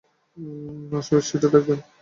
[0.91, 1.79] Nassau স্ট্রিটে থাকবেন।